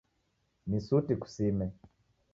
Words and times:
Ni 0.69 0.79
suti 0.87 1.13
kusime. 1.21 1.65